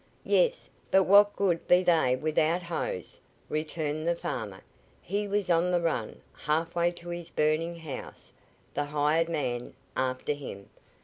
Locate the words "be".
1.67-1.83